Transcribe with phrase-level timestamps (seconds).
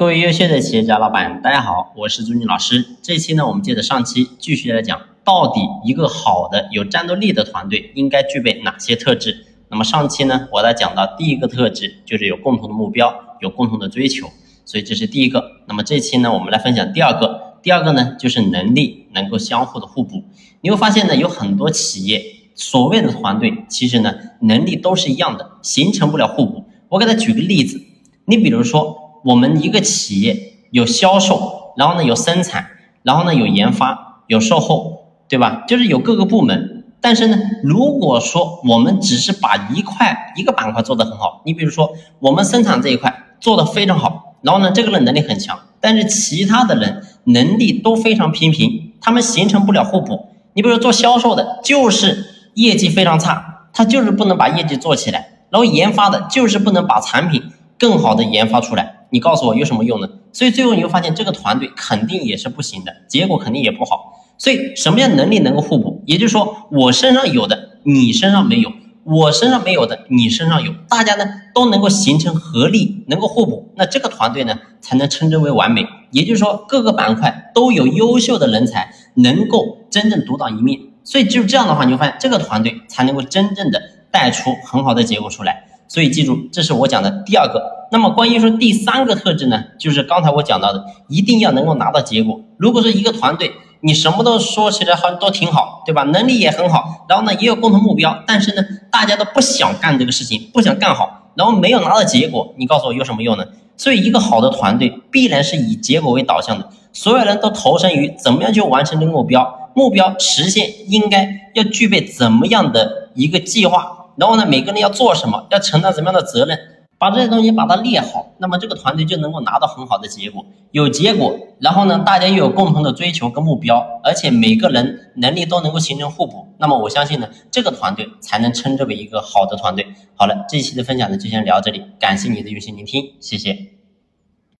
[0.00, 2.82] 各位优秀的企业家老板，大家好，我是朱军老师。
[3.02, 9.44] 这期呢，我们接着上期继续来讲，到底一个好的有战斗力的团队应该具备哪些特质？
[9.68, 14.26] 那么上期呢，我来讲到第一个特质就是有共同的目标，有共同的追求，
[14.64, 15.44] 所以这是第一个。
[15.68, 20.24] 那么这期呢，我们来分享第二个，第二个呢就是能力能够相互的互补。
[20.62, 22.24] 你会发现呢，有很多企业
[22.54, 26.64] 所谓的团队，其实呢能力都是一样的，形成不了互补。
[26.88, 27.82] 我给他举个例子，
[28.24, 28.98] 你比如说。
[29.24, 32.66] 我们一个企业有销售，然后呢有生产，
[33.02, 35.64] 然后呢有研发，有售后，对吧？
[35.68, 36.84] 就是有各个部门。
[37.02, 50.26] 但是呢，如果说我们只是把一块一个板块做得很好，你比如说我们生产这一块做得非常好，然后呢这个人能力很强，但是其他的人能力都非常平平，他们形成不了互补。
[50.52, 57.44] 你比如说做销售的，就是业绩非常差，他就是不能把业绩做起来；然后研发的，就是不能把产品
[57.78, 58.99] 更好的研发出来。
[59.10, 60.08] 你告诉我有什么用呢？
[60.32, 64.24] 所以最后你会发现这个团队肯定也是不行的，结果肯定也不好。
[64.38, 66.02] 所以什么样能力能够互补？
[66.06, 68.72] 也就是说我身上有的你身上没有，
[69.04, 75.86] 我身上没有的你身上有，大家呢都能够形成合力，能够互补，那这个团队呢才能称之为完美。
[76.12, 80.80] 也就是说各个板块都有优秀的人才，能够真正独当一面。
[81.02, 85.64] 所以就是这样的话，你会发现这个团队才能够真正的带出很好的结果出来。
[85.88, 87.79] 所以记住，这是我讲的第二个。
[87.92, 92.40] 那么关于说第三个特质呢，就是刚才我讲到的，一定要能够拿到结果。
[92.56, 96.02] 如果说一个团队你什么都说起来好像都挺好，对吧？
[96.04, 103.44] 能力也很好，然后呢也有共同目标，但是呢大家都不想干这个事情，不想干好，然后没有拿到结果，你告诉我有什么用呢？
[103.76, 114.12] 所以一个好的团队必然是以结果为导向的，所有人都投身于怎么样去完成这个目标，目标实现应该要具备怎么样的一个计划。
[114.16, 116.58] 然后呢，每个人要做什么，要承担什么样的责任，
[117.00, 120.44] 把这些东西把它列好，那么这个团队就能够拿到很好的结果。
[120.70, 129.86] 有结果，然后呢，大家又有共同的追求跟目标，而且每个人能力都能够形成互补，那么我相信呢，这个团队才能称之为一个好的团队。
[130.14, 133.79] 好了，这一期的分享呢就先聊到这里，感谢你的用心聆听，谢谢。